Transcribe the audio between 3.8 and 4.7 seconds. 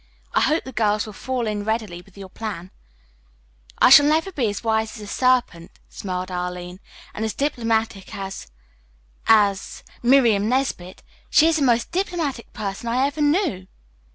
shall have to be as